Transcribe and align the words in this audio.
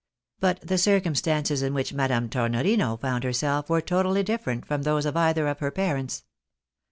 But 0.39 0.61
the 0.61 0.79
circumstances 0.79 1.61
in 1.61 1.75
which 1.75 1.93
Madame 1.93 2.27
Tornorino 2.27 2.97
found 2.99 3.23
herself 3.23 3.69
were 3.69 3.81
totally 3.81 4.23
different 4.23 4.65
from 4.65 4.81
those 4.81 5.05
of 5.05 5.15
either 5.15 5.47
of 5.47 5.59
her 5.59 5.69
parents. 5.69 6.23